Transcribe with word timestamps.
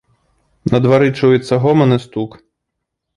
На 0.71 0.79
двары 0.85 1.09
чуецца 1.19 1.59
гоман 1.65 1.89
і 1.99 1.99
стук. 2.07 2.31